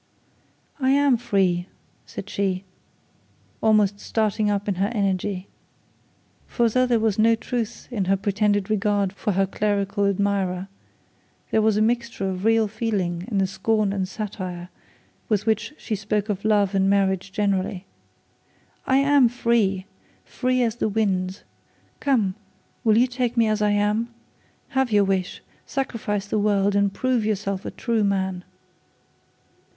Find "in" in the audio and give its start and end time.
4.67-4.73, 7.91-8.05, 13.29-13.37